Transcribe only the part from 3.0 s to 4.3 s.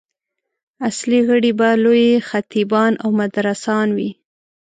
او مدرسان وي.